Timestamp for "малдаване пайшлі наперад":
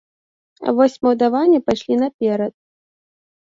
1.03-2.53